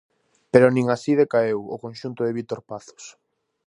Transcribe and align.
Pero 0.51 0.67
nin 0.73 0.85
así 0.95 1.11
decaeu 1.21 1.61
o 1.75 1.77
conxunto 1.83 2.21
de 2.23 2.35
Vítor 2.37 2.61
Pazos. 2.69 3.03